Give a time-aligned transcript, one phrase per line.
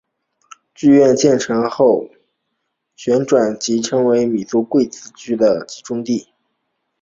[0.73, 2.09] 剧院建成后
[2.95, 3.23] 旋
[3.59, 6.27] 即成为一众米兰贵族及富豪的集中地。